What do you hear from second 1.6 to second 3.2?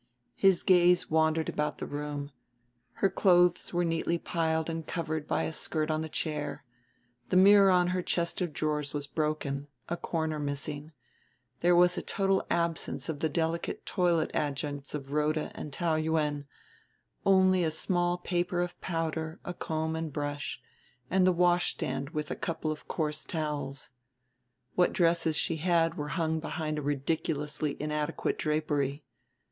the room: her